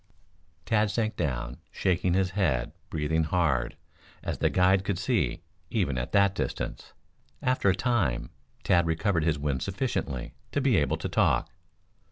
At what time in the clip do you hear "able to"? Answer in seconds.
10.77-11.07